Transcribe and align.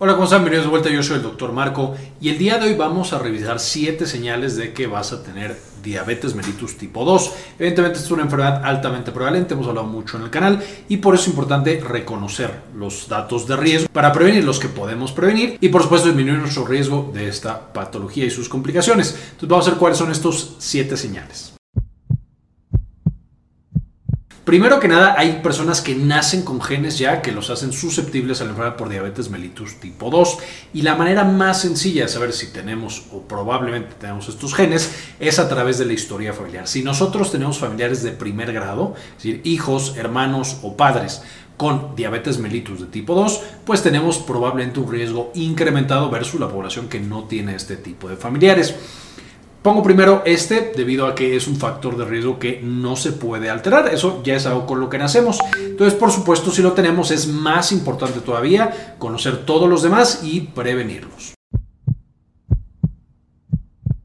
Hola, 0.00 0.12
¿cómo 0.12 0.26
están? 0.26 0.42
Bienvenidos 0.42 0.66
de 0.66 0.70
vuelta, 0.70 0.90
yo 0.90 1.02
soy 1.02 1.16
el 1.16 1.24
doctor 1.24 1.50
Marco 1.50 1.96
y 2.20 2.28
el 2.28 2.38
día 2.38 2.56
de 2.56 2.68
hoy 2.68 2.76
vamos 2.76 3.12
a 3.12 3.18
revisar 3.18 3.58
7 3.58 4.06
señales 4.06 4.54
de 4.54 4.72
que 4.72 4.86
vas 4.86 5.12
a 5.12 5.24
tener 5.24 5.58
diabetes 5.82 6.36
mellitus 6.36 6.78
tipo 6.78 7.04
2. 7.04 7.32
Evidentemente 7.58 7.98
es 7.98 8.08
una 8.12 8.22
enfermedad 8.22 8.64
altamente 8.64 9.10
prevalente, 9.10 9.54
hemos 9.54 9.66
hablado 9.66 9.88
mucho 9.88 10.16
en 10.16 10.22
el 10.22 10.30
canal 10.30 10.62
y 10.88 10.98
por 10.98 11.16
eso 11.16 11.24
es 11.24 11.30
importante 11.30 11.80
reconocer 11.80 12.60
los 12.76 13.08
datos 13.08 13.48
de 13.48 13.56
riesgo 13.56 13.88
para 13.92 14.12
prevenir 14.12 14.44
los 14.44 14.60
que 14.60 14.68
podemos 14.68 15.10
prevenir 15.10 15.58
y 15.60 15.68
por 15.68 15.82
supuesto 15.82 16.06
disminuir 16.06 16.38
nuestro 16.38 16.64
riesgo 16.64 17.10
de 17.12 17.26
esta 17.26 17.72
patología 17.72 18.24
y 18.24 18.30
sus 18.30 18.48
complicaciones. 18.48 19.16
Entonces 19.32 19.48
vamos 19.48 19.66
a 19.66 19.70
ver 19.70 19.80
cuáles 19.80 19.98
son 19.98 20.12
estos 20.12 20.54
7 20.60 20.96
señales. 20.96 21.57
Primero 24.48 24.80
que 24.80 24.88
nada, 24.88 25.14
hay 25.18 25.40
personas 25.42 25.82
que 25.82 25.94
nacen 25.94 26.40
con 26.40 26.62
genes 26.62 26.98
ya 26.98 27.20
que 27.20 27.32
los 27.32 27.50
hacen 27.50 27.70
susceptibles 27.70 28.40
a 28.40 28.44
la 28.44 28.50
enfermedad 28.52 28.76
por 28.76 28.88
diabetes 28.88 29.28
mellitus 29.28 29.78
tipo 29.78 30.08
2. 30.08 30.38
Y 30.72 30.80
la 30.80 30.94
manera 30.94 31.22
más 31.24 31.60
sencilla 31.60 32.04
de 32.04 32.08
saber 32.08 32.32
si 32.32 32.46
tenemos 32.46 33.02
o 33.12 33.20
probablemente 33.20 33.96
tenemos 34.00 34.26
estos 34.26 34.54
genes 34.54 34.90
es 35.20 35.38
a 35.38 35.50
través 35.50 35.76
de 35.76 35.84
la 35.84 35.92
historia 35.92 36.32
familiar. 36.32 36.66
Si 36.66 36.82
nosotros 36.82 37.30
tenemos 37.30 37.58
familiares 37.58 38.02
de 38.02 38.12
primer 38.12 38.54
grado, 38.54 38.94
es 39.18 39.22
decir, 39.22 39.42
hijos, 39.44 39.98
hermanos 39.98 40.56
o 40.62 40.78
padres, 40.78 41.20
con 41.58 41.94
diabetes 41.94 42.38
mellitus 42.38 42.80
de 42.80 42.86
tipo 42.86 43.14
2, 43.14 43.42
pues 43.66 43.82
tenemos 43.82 44.16
probablemente 44.16 44.80
un 44.80 44.90
riesgo 44.90 45.30
incrementado 45.34 46.08
versus 46.08 46.40
la 46.40 46.48
población 46.48 46.88
que 46.88 47.00
no 47.00 47.24
tiene 47.24 47.54
este 47.54 47.76
tipo 47.76 48.08
de 48.08 48.16
familiares. 48.16 48.74
Pongo 49.62 49.82
primero 49.82 50.22
este 50.24 50.72
debido 50.76 51.06
a 51.06 51.16
que 51.16 51.34
es 51.34 51.48
un 51.48 51.56
factor 51.56 51.96
de 51.96 52.04
riesgo 52.04 52.38
que 52.38 52.60
no 52.62 52.94
se 52.94 53.10
puede 53.10 53.50
alterar. 53.50 53.92
Eso 53.92 54.22
ya 54.22 54.36
es 54.36 54.46
algo 54.46 54.66
con 54.66 54.78
lo 54.78 54.88
que 54.88 54.98
nacemos. 54.98 55.38
Entonces, 55.58 55.98
por 55.98 56.12
supuesto, 56.12 56.52
si 56.52 56.62
lo 56.62 56.72
tenemos 56.72 57.10
es 57.10 57.26
más 57.26 57.72
importante 57.72 58.20
todavía 58.20 58.96
conocer 58.98 59.44
todos 59.44 59.68
los 59.68 59.82
demás 59.82 60.20
y 60.22 60.40
prevenirlos. 60.42 61.34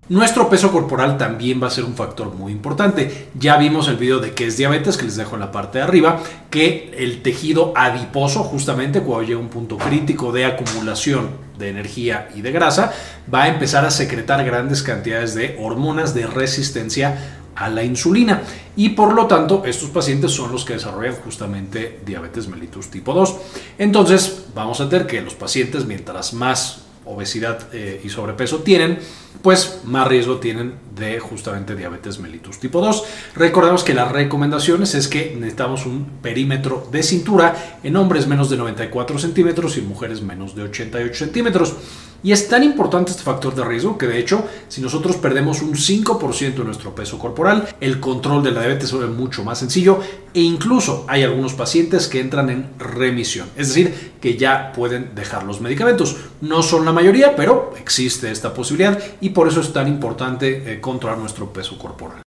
Nuestro 0.10 0.50
peso 0.50 0.72
corporal 0.72 1.18
también 1.18 1.62
va 1.62 1.68
a 1.68 1.72
ser 1.72 1.86
un 1.86 1.94
factor 1.94 2.34
muy 2.34 2.52
importante. 2.52 3.30
Ya 3.40 3.58
vimos 3.58 3.88
el 3.88 3.98
video 3.98 4.20
de 4.20 4.34
qué 4.34 4.48
es 4.48 4.58
diabetes, 4.58 4.98
que 4.98 5.06
les 5.06 5.16
dejo 5.16 5.36
en 5.36 5.42
la 5.42 5.52
parte 5.52 5.78
de 5.78 5.84
arriba, 5.84 6.20
que 6.50 6.92
el 6.98 7.22
tejido 7.22 7.74
adiposo, 7.76 8.44
justamente 8.44 9.02
cuando 9.02 9.28
llega 9.28 9.40
un 9.40 9.50
punto 9.50 9.78
crítico 9.78 10.32
de 10.32 10.46
acumulación 10.46 11.30
de 11.58 11.70
energía 11.70 12.30
y 12.36 12.42
de 12.42 12.52
grasa, 12.52 12.94
va 13.34 13.44
a 13.44 13.48
empezar 13.48 13.86
a 13.86 13.92
secretar 13.92 14.44
grandes 14.44 14.84
cantidades 14.84 15.36
de 15.36 15.58
hormonas 15.60 16.14
de 16.14 16.28
resistencia 16.28 17.40
a 17.56 17.70
la 17.70 17.84
insulina 17.84 18.42
y 18.76 18.90
por 18.90 19.14
lo 19.14 19.28
tanto 19.28 19.64
estos 19.66 19.90
pacientes 19.90 20.32
son 20.32 20.52
los 20.52 20.66
que 20.66 20.74
desarrollan 20.74 21.16
justamente 21.24 22.00
diabetes 22.06 22.48
mellitus 22.48 22.90
tipo 22.90 23.14
2. 23.14 23.36
Entonces 23.78 24.46
vamos 24.56 24.82
a 24.82 24.86
ver 24.86 25.06
que 25.06 25.22
los 25.22 25.36
pacientes 25.36 25.86
mientras 25.86 26.34
más 26.34 26.82
obesidad 27.06 27.68
eh, 27.74 28.02
y 28.04 28.10
sobrepeso 28.10 28.60
tienen, 28.60 29.00
pues 29.42 29.82
más 29.86 30.08
riesgo 30.08 30.38
tienen 30.38 30.76
de 30.96 31.20
justamente 31.20 31.76
diabetes 31.76 32.20
mellitus 32.20 32.60
tipo 32.60 32.80
2. 32.80 33.04
Recordemos 33.36 33.84
que 33.84 33.94
las 33.94 34.12
recomendaciones 34.12 34.96
es 34.96 35.08
que 35.08 35.34
necesitamos 35.36 35.86
un 35.86 36.06
perímetro 36.22 36.88
de 36.92 37.04
cintura 37.04 37.80
en 37.84 37.96
hombres 37.96 38.28
menos 38.28 38.50
de 38.50 38.58
94 38.58 39.18
centímetros 39.20 39.78
y 39.78 39.82
mujeres 39.82 40.22
menos 40.22 40.56
de 40.56 40.64
88 40.64 41.14
centímetros. 41.14 41.76
Y 42.24 42.32
es 42.32 42.48
tan 42.48 42.64
importante 42.64 43.12
este 43.12 43.24
factor 43.24 43.54
de 43.54 43.66
riesgo 43.66 43.98
que 43.98 44.08
de 44.08 44.18
hecho, 44.18 44.48
si 44.70 44.80
nosotros 44.80 45.18
perdemos 45.18 45.62
un 45.62 45.74
5% 45.74 46.56
de 46.56 46.64
nuestro 46.64 46.96
peso 46.96 47.20
corporal, 47.20 47.68
el 47.82 48.00
control 48.00 48.42
de 48.42 48.52
la 48.52 48.62
diabetes 48.62 48.90
se 48.90 48.96
mucho 48.96 49.44
más 49.44 49.60
sencillo 49.60 50.00
e 50.34 50.40
incluso 50.40 51.04
hay 51.10 51.24
algunos 51.24 51.54
pacientes 51.54 52.08
que 52.08 52.22
entran 52.22 52.50
en 52.50 52.70
remisión, 52.80 53.50
es 53.58 53.68
decir, 53.68 54.14
que 54.22 54.38
ya 54.38 54.72
pueden 54.72 55.14
dejar 55.16 55.44
los 55.44 55.60
medicamentos. 55.60 56.16
No 56.40 56.64
son 56.64 56.86
la 56.86 56.94
mayoría, 56.94 57.36
pero 57.36 57.74
existe 57.78 58.32
esta 58.32 58.54
posibilidad 58.54 58.98
y 59.24 59.30
por 59.30 59.48
eso 59.48 59.62
es 59.62 59.72
tan 59.72 59.88
importante 59.88 60.74
eh, 60.74 60.82
controlar 60.82 61.18
nuestro 61.18 61.54
peso 61.54 61.78
corporal. 61.78 62.22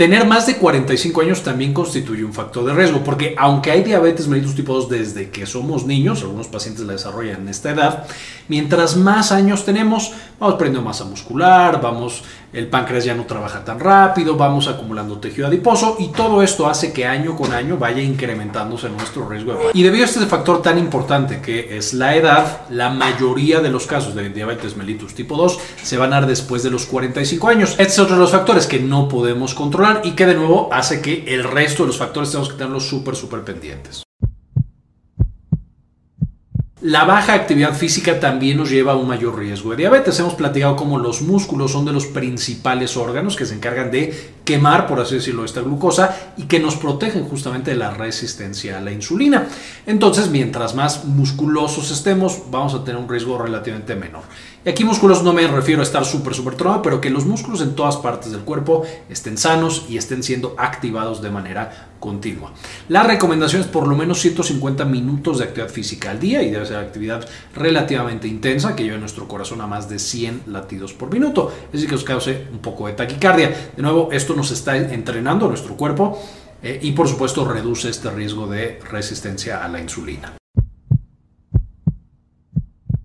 Tener 0.00 0.26
más 0.26 0.46
de 0.46 0.56
45 0.56 1.20
años 1.20 1.42
también 1.42 1.74
constituye 1.74 2.24
un 2.24 2.32
factor 2.32 2.64
de 2.64 2.72
riesgo, 2.72 3.04
porque 3.04 3.34
aunque 3.36 3.70
hay 3.70 3.82
diabetes 3.82 4.28
mellitus 4.28 4.54
tipo 4.54 4.72
2 4.72 4.88
desde 4.88 5.28
que 5.28 5.44
somos 5.44 5.84
niños, 5.84 6.22
algunos 6.22 6.46
pacientes 6.46 6.86
la 6.86 6.94
desarrollan 6.94 7.42
en 7.42 7.48
esta 7.50 7.72
edad, 7.72 8.06
mientras 8.48 8.96
más 8.96 9.30
años 9.30 9.66
tenemos, 9.66 10.12
vamos 10.38 10.54
perdiendo 10.54 10.80
masa 10.80 11.04
muscular, 11.04 11.82
vamos, 11.82 12.24
el 12.54 12.66
páncreas 12.68 13.04
ya 13.04 13.14
no 13.14 13.26
trabaja 13.26 13.62
tan 13.62 13.78
rápido, 13.78 14.36
vamos 14.36 14.68
acumulando 14.68 15.18
tejido 15.18 15.46
adiposo 15.46 15.96
y 15.98 16.08
todo 16.08 16.42
esto 16.42 16.66
hace 16.66 16.94
que 16.94 17.06
año 17.06 17.36
con 17.36 17.52
año 17.52 17.76
vaya 17.76 18.02
incrementándose 18.02 18.88
nuestro 18.88 19.28
riesgo. 19.28 19.52
De 19.52 19.58
y 19.74 19.82
debido 19.82 20.04
a 20.04 20.08
este 20.08 20.24
factor 20.24 20.62
tan 20.62 20.78
importante 20.78 21.42
que 21.42 21.76
es 21.76 21.92
la 21.92 22.16
edad, 22.16 22.62
la 22.70 22.88
mayoría 22.88 23.60
de 23.60 23.68
los 23.68 23.86
casos 23.86 24.14
de 24.14 24.30
diabetes 24.30 24.78
mellitus 24.78 25.14
tipo 25.14 25.36
2 25.36 25.58
se 25.82 25.98
van 25.98 26.14
a 26.14 26.20
dar 26.20 26.26
después 26.26 26.62
de 26.62 26.70
los 26.70 26.86
45 26.86 27.48
años. 27.48 27.70
Este 27.72 27.84
es 27.84 27.98
otro 27.98 28.14
de 28.14 28.22
los 28.22 28.32
factores 28.32 28.66
que 28.66 28.80
no 28.80 29.06
podemos 29.06 29.54
controlar 29.54 29.89
y 30.04 30.12
que 30.12 30.26
de 30.26 30.34
nuevo 30.34 30.68
hace 30.72 31.00
que 31.00 31.24
el 31.26 31.44
resto 31.44 31.82
de 31.82 31.88
los 31.88 31.98
factores 31.98 32.30
tenemos 32.30 32.48
que 32.48 32.56
tenerlos 32.56 32.86
súper, 32.86 33.16
súper 33.16 33.42
pendientes. 33.42 34.02
La 36.82 37.04
baja 37.04 37.34
actividad 37.34 37.74
física 37.74 38.20
también 38.20 38.56
nos 38.56 38.70
lleva 38.70 38.92
a 38.92 38.96
un 38.96 39.06
mayor 39.06 39.38
riesgo 39.38 39.70
de 39.70 39.76
diabetes. 39.76 40.18
Hemos 40.18 40.32
platicado 40.32 40.76
cómo 40.76 40.98
los 40.98 41.20
músculos 41.20 41.72
son 41.72 41.84
de 41.84 41.92
los 41.92 42.06
principales 42.06 42.96
órganos 42.96 43.36
que 43.36 43.44
se 43.44 43.54
encargan 43.54 43.90
de 43.90 44.14
quemar, 44.50 44.88
por 44.88 44.98
así 44.98 45.14
decirlo, 45.14 45.44
esta 45.44 45.60
glucosa 45.60 46.32
y 46.36 46.42
que 46.42 46.58
nos 46.58 46.74
protegen 46.74 47.22
justamente 47.28 47.70
de 47.70 47.76
la 47.76 47.94
resistencia 47.94 48.78
a 48.78 48.80
la 48.80 48.90
insulina. 48.90 49.46
Entonces, 49.86 50.28
mientras 50.28 50.74
más 50.74 51.04
musculosos 51.04 51.92
estemos, 51.92 52.50
vamos 52.50 52.74
a 52.74 52.82
tener 52.82 53.00
un 53.00 53.08
riesgo 53.08 53.38
relativamente 53.38 53.94
menor. 53.94 54.22
Y 54.62 54.68
aquí 54.68 54.84
músculos 54.84 55.22
no 55.22 55.32
me 55.32 55.46
refiero 55.46 55.80
a 55.80 55.84
estar 55.84 56.04
súper, 56.04 56.34
súper 56.34 56.54
tronado, 56.54 56.82
pero 56.82 57.00
que 57.00 57.08
los 57.08 57.24
músculos 57.24 57.62
en 57.62 57.74
todas 57.74 57.96
partes 57.96 58.32
del 58.32 58.42
cuerpo 58.42 58.82
estén 59.08 59.38
sanos 59.38 59.86
y 59.88 59.96
estén 59.96 60.22
siendo 60.22 60.54
activados 60.58 61.22
de 61.22 61.30
manera 61.30 61.90
continua. 61.98 62.52
La 62.88 63.02
recomendación 63.02 63.62
es 63.62 63.68
por 63.68 63.86
lo 63.86 63.96
menos 63.96 64.20
150 64.20 64.84
minutos 64.84 65.38
de 65.38 65.44
actividad 65.44 65.70
física 65.70 66.10
al 66.10 66.20
día 66.20 66.42
y 66.42 66.50
debe 66.50 66.66
ser 66.66 66.76
actividad 66.76 67.26
relativamente 67.54 68.28
intensa 68.28 68.76
que 68.76 68.84
lleve 68.84 68.98
nuestro 68.98 69.28
corazón 69.28 69.62
a 69.62 69.66
más 69.66 69.88
de 69.88 69.98
100 69.98 70.42
latidos 70.48 70.92
por 70.92 71.10
minuto, 71.10 71.52
es 71.66 71.72
decir, 71.72 71.88
que 71.88 71.94
os 71.94 72.04
cause 72.04 72.46
un 72.52 72.58
poco 72.58 72.86
de 72.86 72.92
taquicardia. 72.92 73.70
De 73.74 73.82
nuevo, 73.82 74.10
esto 74.12 74.34
nos 74.40 74.50
está 74.52 74.74
entrenando 74.78 75.48
nuestro 75.48 75.76
cuerpo 75.76 76.18
eh, 76.62 76.78
y 76.80 76.92
por 76.92 77.06
supuesto 77.06 77.44
reduce 77.44 77.90
este 77.90 78.10
riesgo 78.10 78.46
de 78.46 78.80
resistencia 78.90 79.62
a 79.62 79.68
la 79.68 79.80
insulina. 79.80 80.32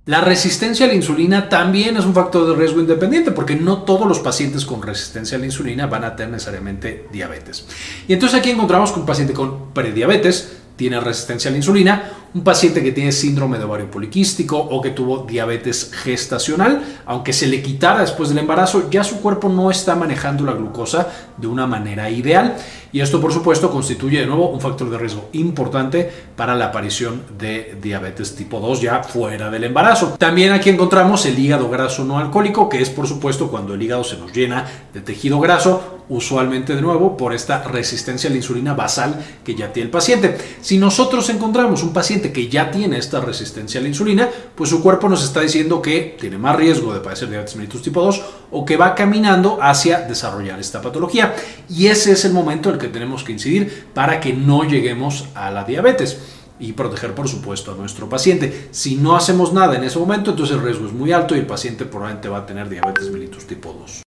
La 0.06 0.22
resistencia 0.22 0.86
a 0.86 0.90
la 0.90 0.96
insulina 0.96 1.50
también 1.50 1.98
es 1.98 2.06
un 2.06 2.14
factor 2.14 2.48
de 2.48 2.56
riesgo 2.56 2.80
independiente 2.80 3.32
porque 3.32 3.56
no 3.58 3.80
todos 3.80 4.08
los 4.08 4.20
pacientes 4.20 4.66
con 4.66 4.82
resistencia 4.82 5.36
a 5.36 5.40
la 5.40 5.48
insulina 5.48 5.88
van 5.88 6.06
a 6.06 6.16
tener 6.16 6.32
necesariamente 6.32 7.08
diabetes. 7.12 7.66
Y 8.08 8.14
entonces 8.14 8.40
aquí 8.40 8.52
encontramos 8.52 8.94
que 8.94 9.00
un 9.02 9.06
paciente 9.06 9.34
con 9.34 9.74
prediabetes 9.74 10.58
tiene 10.78 11.02
resistencia 11.02 11.50
a 11.50 11.52
la 11.52 11.58
insulina, 11.58 12.12
un 12.36 12.44
paciente 12.44 12.84
que 12.84 12.92
tiene 12.92 13.14
síndrome 13.14 13.58
de 13.58 13.64
ovario 13.64 13.90
poliquístico 13.90 14.58
o 14.58 14.82
que 14.82 14.90
tuvo 14.90 15.20
diabetes 15.20 15.90
gestacional, 15.94 16.84
aunque 17.06 17.32
se 17.32 17.48
le 17.48 17.62
quitara 17.64 18.02
después 18.02 18.28
del 18.28 18.40
embarazo, 18.40 18.90
ya 18.90 19.06
su 19.06 19.22
cuerpo 19.22 19.48
no 19.48 19.72
está 19.72 19.96
manejando 19.96 20.44
la 20.44 20.52
glucosa 20.52 21.08
de 21.38 21.48
una 21.48 21.66
manera 21.66 22.10
ideal. 22.10 22.58
Y 22.92 23.00
esto, 23.00 23.22
por 23.22 23.32
supuesto, 23.32 23.72
constituye 23.72 24.20
de 24.20 24.26
nuevo 24.26 24.50
un 24.50 24.60
factor 24.60 24.90
de 24.90 24.98
riesgo 24.98 25.30
importante 25.32 26.10
para 26.36 26.56
la 26.56 26.68
aparición 26.68 27.24
de 27.38 27.78
diabetes 27.82 28.36
tipo 28.36 28.60
2 28.60 28.82
ya 28.82 29.04
fuera 29.04 29.50
del 29.50 29.66
embarazo. 29.66 30.16
También 30.18 30.52
aquí 30.52 30.70
encontramos 30.70 31.26
el 31.26 31.40
hígado 31.40 31.70
graso 31.70 32.04
no 32.04 32.20
alcohólico, 32.20 32.68
que 32.68 32.82
es, 32.82 32.90
por 32.90 33.08
supuesto, 33.08 33.50
cuando 33.50 33.74
el 33.74 33.82
hígado 33.82 34.04
se 34.04 34.18
nos 34.18 34.34
llena 34.34 34.66
de 34.94 35.02
tejido 35.02 35.40
graso, 35.40 35.96
usualmente 36.10 36.76
de 36.76 36.82
nuevo 36.82 37.18
por 37.18 37.34
esta 37.34 37.64
resistencia 37.64 38.30
a 38.30 38.32
la 38.32 38.38
insulina 38.38 38.74
basal 38.74 39.24
que 39.44 39.56
ya 39.56 39.74
tiene 39.74 39.88
el 39.88 39.92
paciente. 39.92 40.38
Si 40.62 40.78
nosotros 40.78 41.30
encontramos 41.30 41.84
un 41.84 41.94
paciente 41.94 42.25
que 42.32 42.48
ya 42.48 42.72
tiene 42.72 42.98
esta 42.98 43.20
resistencia 43.20 43.80
a 43.80 43.84
la 43.84 43.90
insulina, 43.90 44.30
pues 44.56 44.70
su 44.70 44.82
cuerpo 44.82 45.10
nos 45.10 45.24
está 45.24 45.42
diciendo 45.42 45.82
que 45.82 46.16
tiene 46.20 46.38
más 46.38 46.56
riesgo 46.56 46.94
de 46.94 47.00
padecer 47.00 47.30
diabetes 47.30 47.56
mellitus 47.56 47.82
tipo 47.82 48.02
2 48.02 48.24
o 48.52 48.66
que 48.66 48.78
va 48.78 48.96
caminando 48.96 49.60
hacia 49.62 50.02
desarrollar 50.02 50.60
esta 50.60 50.82
patología. 50.82 51.36
Y 51.70 51.88
ese 51.88 52.12
es 52.12 52.26
el 52.26 52.34
momento 52.34 52.70
en 52.70 52.76
el 52.76 52.82
que 52.82 52.88
tenemos 52.88 53.24
que 53.24 53.32
incidir 53.32 53.88
para 53.94 54.20
que 54.20 54.34
no 54.34 54.64
lleguemos 54.64 55.26
a 55.36 55.52
la 55.52 55.64
diabetes 55.64 56.20
y 56.60 56.74
proteger 56.74 57.14
por 57.14 57.28
supuesto 57.28 57.72
a 57.72 57.76
nuestro 57.76 58.08
paciente. 58.08 58.70
Si 58.72 58.96
no 58.96 59.16
hacemos 59.16 59.54
nada 59.54 59.76
en 59.76 59.84
ese 59.84 60.00
momento, 60.00 60.32
entonces 60.32 60.56
el 60.56 60.64
riesgo 60.64 60.88
es 60.88 60.94
muy 60.94 61.12
alto 61.12 61.36
y 61.36 61.40
el 61.40 61.46
paciente 61.46 61.86
probablemente 61.86 62.30
va 62.30 62.40
a 62.40 62.46
tener 62.46 62.70
diabetes 62.70 63.12
mellitus 63.12 63.46
tipo 63.46 63.74
2. 63.74 64.05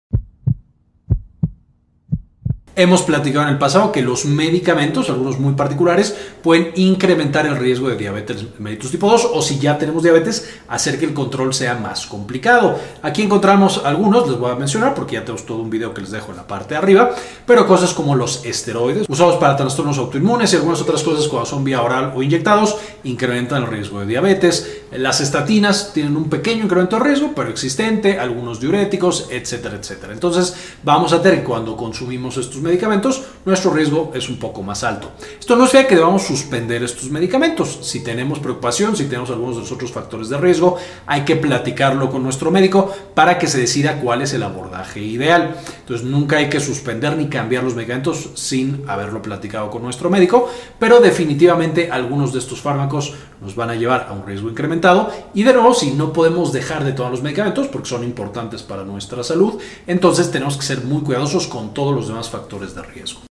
Hemos 2.78 3.00
platicado 3.00 3.46
en 3.46 3.54
el 3.54 3.58
pasado 3.58 3.90
que 3.90 4.02
los 4.02 4.26
medicamentos, 4.26 5.08
algunos 5.08 5.40
muy 5.40 5.54
particulares, 5.54 6.14
pueden 6.42 6.72
incrementar 6.74 7.46
el 7.46 7.56
riesgo 7.56 7.88
de 7.88 7.96
diabetes 7.96 8.44
mellitus 8.58 8.90
tipo 8.90 9.08
2 9.10 9.30
o 9.32 9.40
si 9.40 9.58
ya 9.58 9.78
tenemos 9.78 10.02
diabetes, 10.02 10.58
hacer 10.68 10.98
que 10.98 11.06
el 11.06 11.14
control 11.14 11.54
sea 11.54 11.76
más 11.76 12.06
complicado. 12.06 12.78
Aquí 13.00 13.22
encontramos 13.22 13.80
algunos, 13.82 14.28
les 14.28 14.38
voy 14.38 14.50
a 14.50 14.56
mencionar 14.56 14.92
porque 14.92 15.14
ya 15.14 15.22
tenemos 15.22 15.46
todo 15.46 15.62
un 15.62 15.70
video 15.70 15.94
que 15.94 16.02
les 16.02 16.10
dejo 16.10 16.32
en 16.32 16.36
la 16.36 16.46
parte 16.46 16.74
de 16.74 16.76
arriba, 16.76 17.12
pero 17.46 17.66
cosas 17.66 17.94
como 17.94 18.14
los 18.14 18.44
esteroides, 18.44 19.06
usados 19.08 19.36
para 19.36 19.56
trastornos 19.56 19.96
autoinmunes 19.96 20.52
y 20.52 20.56
algunas 20.56 20.82
otras 20.82 21.02
cosas 21.02 21.28
cuando 21.28 21.46
son 21.46 21.64
vía 21.64 21.80
oral 21.80 22.12
o 22.14 22.22
inyectados, 22.22 22.76
incrementan 23.04 23.62
el 23.62 23.70
riesgo 23.70 24.00
de 24.00 24.06
diabetes. 24.06 24.75
Las 24.92 25.20
estatinas 25.20 25.92
tienen 25.92 26.16
un 26.16 26.30
pequeño 26.30 26.64
incremento 26.64 26.96
de 26.96 27.04
riesgo, 27.04 27.32
pero 27.34 27.50
existente, 27.50 28.20
algunos 28.20 28.60
diuréticos, 28.60 29.26
etcétera, 29.30 29.76
etcétera. 29.76 30.12
Entonces, 30.12 30.54
vamos 30.84 31.12
a 31.12 31.20
tener 31.20 31.40
que 31.40 31.44
cuando 31.44 31.76
consumimos 31.76 32.36
estos 32.36 32.62
medicamentos, 32.62 33.22
nuestro 33.44 33.72
riesgo 33.72 34.12
es 34.14 34.28
un 34.28 34.38
poco 34.38 34.62
más 34.62 34.84
alto. 34.84 35.10
Esto 35.40 35.56
no 35.56 35.66
significa 35.66 35.88
que 35.88 35.96
debamos 35.96 36.22
suspender 36.22 36.84
estos 36.84 37.10
medicamentos. 37.10 37.80
Si 37.82 38.04
tenemos 38.04 38.38
preocupación, 38.38 38.96
si 38.96 39.06
tenemos 39.06 39.30
algunos 39.30 39.56
de 39.56 39.62
los 39.62 39.72
otros 39.72 39.90
factores 39.90 40.28
de 40.28 40.38
riesgo, 40.38 40.76
hay 41.06 41.22
que 41.22 41.34
platicarlo 41.34 42.08
con 42.08 42.22
nuestro 42.22 42.52
médico 42.52 42.94
para 43.14 43.38
que 43.38 43.48
se 43.48 43.58
decida 43.58 44.00
cuál 44.00 44.22
es 44.22 44.34
el 44.34 44.44
abordaje 44.44 45.00
ideal. 45.00 45.56
Entonces, 45.80 46.06
nunca 46.06 46.36
hay 46.36 46.48
que 46.48 46.60
suspender 46.60 47.16
ni 47.16 47.26
cambiar 47.26 47.64
los 47.64 47.74
medicamentos 47.74 48.30
sin 48.34 48.84
haberlo 48.86 49.20
platicado 49.20 49.68
con 49.68 49.82
nuestro 49.82 50.10
médico, 50.10 50.48
pero 50.78 51.00
definitivamente 51.00 51.90
algunos 51.90 52.32
de 52.32 52.38
estos 52.38 52.60
fármacos 52.60 53.14
nos 53.40 53.54
van 53.54 53.70
a 53.70 53.74
llevar 53.74 54.06
a 54.08 54.12
un 54.12 54.26
riesgo 54.26 54.48
incrementado 54.48 55.10
y 55.34 55.42
de 55.42 55.52
nuevo, 55.52 55.74
si 55.74 55.92
no 55.92 56.12
podemos 56.12 56.52
dejar 56.52 56.84
de 56.84 56.92
tomar 56.92 57.12
los 57.12 57.22
medicamentos 57.22 57.68
porque 57.68 57.88
son 57.88 58.04
importantes 58.04 58.62
para 58.62 58.84
nuestra 58.84 59.22
salud, 59.22 59.54
entonces 59.86 60.30
tenemos 60.30 60.56
que 60.56 60.64
ser 60.64 60.84
muy 60.84 61.02
cuidadosos 61.02 61.46
con 61.46 61.74
todos 61.74 61.94
los 61.94 62.08
demás 62.08 62.30
factores 62.30 62.74
de 62.74 62.82
riesgo. 62.82 63.25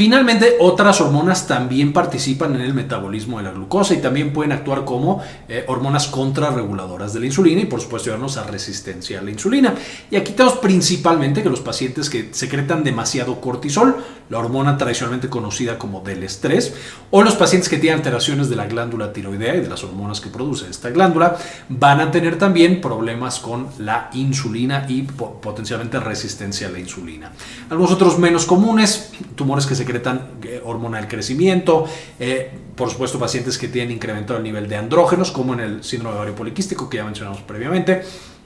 Finalmente, 0.00 0.56
otras 0.60 0.98
hormonas 1.02 1.46
también 1.46 1.92
participan 1.92 2.54
en 2.54 2.62
el 2.62 2.72
metabolismo 2.72 3.36
de 3.36 3.44
la 3.44 3.50
glucosa 3.50 3.92
y 3.92 3.98
también 3.98 4.32
pueden 4.32 4.50
actuar 4.50 4.86
como 4.86 5.22
eh, 5.46 5.66
hormonas 5.68 6.06
contrarreguladoras 6.06 7.12
de 7.12 7.20
la 7.20 7.26
insulina 7.26 7.60
y 7.60 7.66
por 7.66 7.82
supuesto 7.82 8.06
llevarnos 8.06 8.38
a 8.38 8.44
resistencia 8.44 9.18
a 9.18 9.22
la 9.22 9.30
insulina. 9.30 9.74
Y 10.10 10.16
aquí 10.16 10.32
tenemos 10.32 10.56
principalmente 10.56 11.42
que 11.42 11.50
los 11.50 11.60
pacientes 11.60 12.08
que 12.08 12.30
secretan 12.32 12.82
demasiado 12.82 13.42
cortisol, 13.42 13.94
la 14.30 14.38
hormona 14.38 14.78
tradicionalmente 14.78 15.28
conocida 15.28 15.76
como 15.76 16.00
del 16.00 16.22
estrés, 16.22 16.72
o 17.10 17.22
los 17.22 17.34
pacientes 17.34 17.68
que 17.68 17.76
tienen 17.76 17.98
alteraciones 17.98 18.48
de 18.48 18.56
la 18.56 18.64
glándula 18.64 19.12
tiroidea 19.12 19.56
y 19.56 19.60
de 19.60 19.68
las 19.68 19.84
hormonas 19.84 20.22
que 20.22 20.30
produce 20.30 20.70
esta 20.70 20.88
glándula, 20.88 21.36
van 21.68 22.00
a 22.00 22.10
tener 22.10 22.38
también 22.38 22.80
problemas 22.80 23.38
con 23.38 23.66
la 23.78 24.08
insulina 24.14 24.86
y 24.88 25.02
potencialmente 25.02 26.00
resistencia 26.00 26.68
a 26.68 26.70
la 26.70 26.78
insulina. 26.78 27.32
Algunos 27.68 27.92
otros 27.92 28.18
menos 28.18 28.46
comunes, 28.46 29.10
tumores 29.34 29.66
que 29.66 29.74
se 29.74 29.89
secretan 29.90 30.38
eh, 30.44 30.62
hormona 30.64 30.98
del 30.98 31.08
crecimiento, 31.08 31.84
eh, 32.20 32.50
por 32.76 32.90
supuesto 32.90 33.18
pacientes 33.18 33.58
que 33.58 33.66
tienen 33.66 33.96
incrementado 33.96 34.38
el 34.38 34.44
nivel 34.44 34.68
de 34.68 34.76
andrógenos, 34.76 35.32
como 35.32 35.54
en 35.54 35.60
el 35.60 35.84
síndrome 35.84 36.12
de 36.12 36.18
ovario 36.18 36.36
poliquístico 36.36 36.88
que 36.88 36.98
ya 36.98 37.04
mencionamos 37.04 37.40
previamente. 37.42 38.02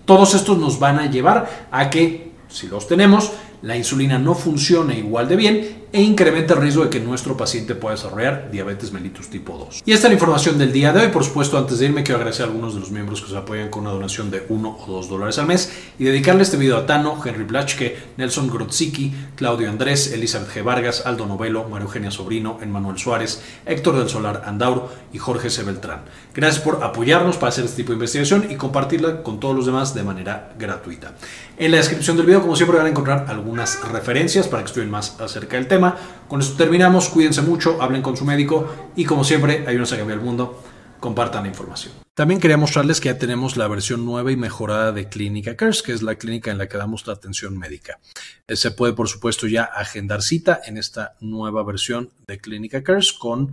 Todos 0.06 0.34
estos 0.34 0.56
nos 0.58 0.78
van 0.78 0.98
a 0.98 1.10
llevar 1.10 1.68
a 1.70 1.90
que, 1.90 2.32
si 2.48 2.68
los 2.68 2.88
tenemos, 2.88 3.32
la 3.64 3.76
insulina 3.78 4.18
no 4.18 4.34
funcione 4.34 4.98
igual 4.98 5.26
de 5.26 5.36
bien 5.36 5.84
e 5.90 6.02
incrementa 6.02 6.54
el 6.54 6.60
riesgo 6.60 6.82
de 6.82 6.90
que 6.90 6.98
nuestro 6.98 7.36
paciente 7.36 7.76
pueda 7.76 7.94
desarrollar 7.94 8.50
diabetes 8.50 8.90
mellitus 8.90 9.28
tipo 9.28 9.56
2. 9.56 9.84
Y 9.86 9.92
esta 9.92 10.08
es 10.08 10.10
la 10.10 10.14
información 10.14 10.58
del 10.58 10.72
día 10.72 10.92
de 10.92 11.02
hoy. 11.02 11.08
Por 11.08 11.22
supuesto, 11.22 11.56
antes 11.56 11.78
de 11.78 11.86
irme, 11.86 12.02
quiero 12.02 12.16
agradecer 12.16 12.44
a 12.44 12.48
algunos 12.48 12.74
de 12.74 12.80
los 12.80 12.90
miembros 12.90 13.22
que 13.22 13.30
se 13.30 13.36
apoyan 13.36 13.70
con 13.70 13.82
una 13.82 13.92
donación 13.92 14.28
de 14.28 14.44
1 14.48 14.78
o 14.80 14.86
2 14.90 15.08
dólares 15.08 15.38
al 15.38 15.46
mes 15.46 15.72
y 15.96 16.02
dedicarle 16.02 16.42
este 16.42 16.56
video 16.56 16.78
a 16.78 16.86
Tano, 16.86 17.16
Henry 17.24 17.44
Blachke, 17.44 17.96
Nelson 18.16 18.50
Grodzicki, 18.50 19.14
Claudio 19.36 19.70
Andrés, 19.70 20.12
Elizabeth 20.12 20.52
G. 20.52 20.64
Vargas, 20.64 21.06
Aldo 21.06 21.26
Novelo, 21.26 21.68
María 21.68 21.84
Eugenia 21.84 22.10
Sobrino, 22.10 22.58
Emmanuel 22.60 22.98
Suárez, 22.98 23.40
Héctor 23.64 23.96
del 23.96 24.08
Solar 24.08 24.42
Andauro 24.46 24.90
y 25.12 25.18
Jorge 25.18 25.48
C. 25.48 25.62
Beltrán. 25.62 26.02
Gracias 26.34 26.60
por 26.60 26.82
apoyarnos 26.82 27.36
para 27.36 27.50
hacer 27.50 27.66
este 27.66 27.76
tipo 27.76 27.90
de 27.90 27.94
investigación 27.94 28.48
y 28.50 28.56
compartirla 28.56 29.22
con 29.22 29.38
todos 29.38 29.54
los 29.54 29.64
demás 29.64 29.94
de 29.94 30.02
manera 30.02 30.52
gratuita. 30.58 31.14
En 31.56 31.70
la 31.70 31.76
descripción 31.76 32.16
del 32.16 32.26
video, 32.26 32.42
como 32.42 32.56
siempre, 32.56 32.76
van 32.76 32.86
a 32.86 32.90
encontrar 32.90 33.26
algunas 33.54 33.92
referencias 33.92 34.48
para 34.48 34.64
que 34.64 34.66
estudien 34.66 34.90
más 34.90 35.20
acerca 35.20 35.56
del 35.56 35.68
tema 35.68 35.96
con 36.28 36.40
esto 36.40 36.56
terminamos, 36.56 37.08
cuídense 37.08 37.42
mucho, 37.42 37.80
hablen 37.80 38.02
con 38.02 38.16
su 38.16 38.24
médico 38.24 38.68
y 38.96 39.04
como 39.04 39.22
siempre, 39.22 39.64
ayúdenos 39.66 39.92
a 39.92 39.96
cambiar 39.96 40.18
el 40.18 40.24
mundo, 40.24 40.60
compartan 40.98 41.44
la 41.44 41.50
información. 41.50 41.94
También 42.14 42.40
quería 42.40 42.56
mostrarles 42.56 43.00
que 43.00 43.08
ya 43.08 43.18
tenemos 43.18 43.56
la 43.56 43.68
versión 43.68 44.04
nueva 44.04 44.32
y 44.32 44.36
mejorada 44.36 44.90
de 44.90 45.08
Clínica 45.08 45.56
Cares, 45.56 45.82
que 45.82 45.92
es 45.92 46.02
la 46.02 46.16
clínica 46.16 46.50
en 46.50 46.58
la 46.58 46.68
que 46.68 46.78
damos 46.78 47.06
la 47.06 47.12
atención 47.12 47.56
médica. 47.56 48.00
Eh, 48.48 48.56
se 48.56 48.70
puede, 48.72 48.94
por 48.94 49.08
supuesto, 49.08 49.46
ya 49.46 49.64
agendar 49.64 50.22
cita 50.22 50.60
en 50.64 50.76
esta 50.76 51.14
nueva 51.20 51.62
versión 51.62 52.10
de 52.26 52.38
Clínica 52.38 52.82
Cares 52.82 53.12
con 53.12 53.52